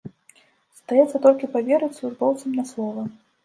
[0.75, 3.01] Застаецца толькі паверыць службоўцам на слова.